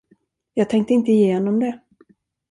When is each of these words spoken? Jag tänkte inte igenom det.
Jag 0.53 0.69
tänkte 0.69 0.93
inte 0.93 1.11
igenom 1.11 1.59
det. 1.59 1.79